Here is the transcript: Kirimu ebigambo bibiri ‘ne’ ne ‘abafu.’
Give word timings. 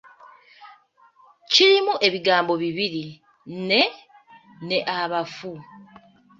Kirimu 1.51 1.93
ebigambo 2.07 2.53
bibiri 2.63 3.03
‘ne’ 3.67 3.81
ne 4.67 4.79
‘abafu.’ 4.99 5.51